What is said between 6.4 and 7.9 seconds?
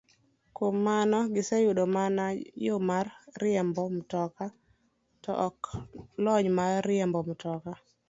mar riembo mtoka.